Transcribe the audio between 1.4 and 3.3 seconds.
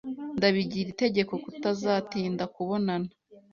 kutazatinda kubonana.